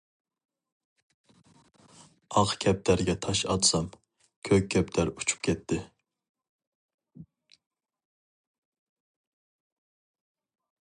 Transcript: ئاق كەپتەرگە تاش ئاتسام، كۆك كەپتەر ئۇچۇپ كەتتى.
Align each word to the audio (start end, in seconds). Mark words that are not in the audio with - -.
ئاق 2.39 2.53
كەپتەرگە 2.63 3.15
تاش 3.25 3.41
ئاتسام، 3.49 3.91
كۆك 4.49 4.65
كەپتەر 4.77 5.13
ئۇچۇپ 5.13 5.45
كەتتى. 5.49 5.79